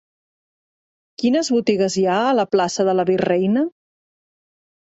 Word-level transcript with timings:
Quines 1.23 1.51
botigues 1.57 1.97
hi 1.97 2.05
ha 2.13 2.17
a 2.23 2.33
la 2.39 2.47
plaça 2.57 2.87
de 2.89 2.97
la 2.99 3.07
Virreina? 3.11 3.67